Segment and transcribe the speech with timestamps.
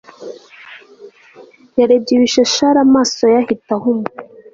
[1.79, 4.07] Yarebye ibishashara amaso ye ahita ahuma